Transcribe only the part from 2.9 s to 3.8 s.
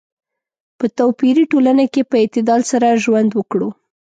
ژوند وکړو.